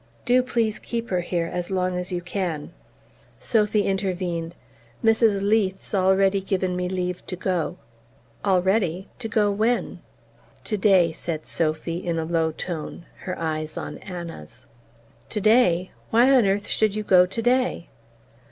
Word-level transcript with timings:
"Do 0.25 0.41
please 0.41 0.79
keep 0.79 1.11
her 1.11 1.21
here 1.21 1.45
as 1.45 1.69
long 1.69 1.95
as 1.95 2.11
you 2.11 2.21
can!" 2.21 2.73
Sophy 3.39 3.83
intervened: 3.83 4.55
"Mrs. 5.05 5.43
Leath's 5.43 5.93
already 5.93 6.41
given 6.41 6.75
me 6.75 6.89
leave 6.89 7.23
to 7.27 7.35
go." 7.35 7.77
"Already? 8.43 9.09
To 9.19 9.27
go 9.27 9.51
when?" 9.51 9.99
"Today," 10.63 11.11
said 11.11 11.45
Sophy 11.45 11.97
in 11.97 12.17
a 12.17 12.25
low 12.25 12.51
tone, 12.51 13.05
her 13.17 13.37
eyes 13.37 13.77
on 13.77 13.99
Anna's. 13.99 14.65
"Today? 15.29 15.91
Why 16.09 16.31
on 16.31 16.47
earth 16.47 16.67
should 16.67 16.95
you 16.95 17.03
go 17.03 17.27
today?" 17.27 17.87